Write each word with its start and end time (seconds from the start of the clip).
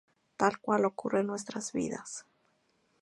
Tal 0.35 0.57
cual 0.57 0.85
ocurre 0.85 1.19
en 1.19 1.27
nuestras 1.27 1.73
vidas. 1.73 2.25